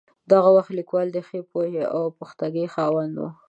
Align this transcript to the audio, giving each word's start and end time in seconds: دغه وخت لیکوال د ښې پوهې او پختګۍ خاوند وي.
دغه 0.31 0.49
وخت 0.57 0.71
لیکوال 0.79 1.07
د 1.11 1.17
ښې 1.27 1.39
پوهې 1.51 1.83
او 1.95 2.03
پختګۍ 2.19 2.65
خاوند 2.73 3.13
وي. 3.21 3.29